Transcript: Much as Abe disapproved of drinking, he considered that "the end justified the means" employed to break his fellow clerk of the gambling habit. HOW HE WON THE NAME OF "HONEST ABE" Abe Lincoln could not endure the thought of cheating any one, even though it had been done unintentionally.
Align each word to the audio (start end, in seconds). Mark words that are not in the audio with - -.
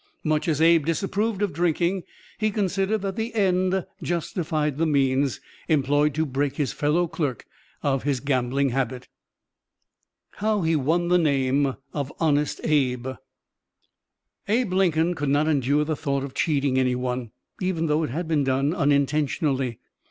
Much 0.23 0.47
as 0.47 0.59
Abe 0.59 0.83
disapproved 0.87 1.43
of 1.43 1.53
drinking, 1.53 2.01
he 2.39 2.49
considered 2.49 3.03
that 3.03 3.15
"the 3.17 3.35
end 3.35 3.85
justified 4.01 4.79
the 4.79 4.87
means" 4.87 5.39
employed 5.67 6.15
to 6.15 6.25
break 6.25 6.55
his 6.55 6.73
fellow 6.73 7.05
clerk 7.07 7.45
of 7.83 8.03
the 8.03 8.19
gambling 8.25 8.69
habit. 8.69 9.09
HOW 10.37 10.63
HE 10.63 10.75
WON 10.77 11.09
THE 11.09 11.19
NAME 11.19 11.75
OF 11.93 12.11
"HONEST 12.19 12.61
ABE" 12.63 13.13
Abe 14.47 14.73
Lincoln 14.73 15.13
could 15.13 15.29
not 15.29 15.47
endure 15.47 15.83
the 15.85 15.95
thought 15.95 16.23
of 16.23 16.33
cheating 16.33 16.79
any 16.79 16.95
one, 16.95 17.29
even 17.61 17.85
though 17.85 18.01
it 18.01 18.09
had 18.09 18.27
been 18.27 18.43
done 18.43 18.73
unintentionally. 18.73 19.77